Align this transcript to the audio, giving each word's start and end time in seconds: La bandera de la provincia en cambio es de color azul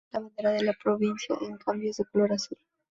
La 0.11 0.19
bandera 0.19 0.51
de 0.53 0.63
la 0.63 0.73
provincia 0.73 1.35
en 1.41 1.57
cambio 1.57 1.91
es 1.91 1.97
de 1.97 2.05
color 2.05 2.33
azul 2.33 2.57